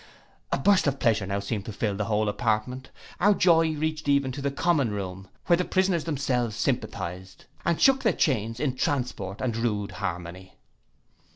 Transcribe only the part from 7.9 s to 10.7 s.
their chains In transport and rude harmony.